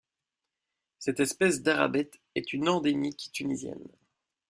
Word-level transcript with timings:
Cette 0.97 1.19
espèce 1.19 1.61
d'arabettes 1.61 2.19
est 2.33 2.53
une 2.53 2.69
endémique 2.69 3.29
tunisienne. 3.33 3.87